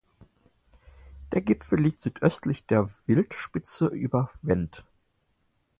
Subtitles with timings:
[1.31, 4.83] Der Gipfel liegt südöstlich der Wildspitze über Vent.